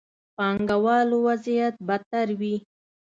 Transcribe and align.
پانګه 0.35 0.77
والو 0.83 1.17
وضعيت 1.27 1.75
بدتر 1.87 2.27
وي. 2.39 2.55